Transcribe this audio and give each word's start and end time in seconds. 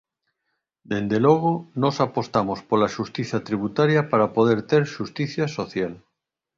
Dende 0.91 1.17
logo, 1.25 1.51
nós 1.81 1.95
apostamos 2.07 2.59
pola 2.69 2.93
xustiza 2.95 3.45
tributaria 3.47 4.01
para 4.11 4.31
poder 4.37 4.59
ter 4.71 4.83
xustiza 4.95 5.45
social. 5.57 5.93